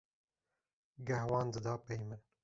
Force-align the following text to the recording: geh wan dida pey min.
geh 1.07 1.25
wan 1.29 1.47
dida 1.53 1.73
pey 1.85 1.99
min. 2.07 2.13